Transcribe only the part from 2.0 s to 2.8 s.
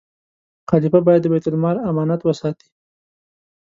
وساتي.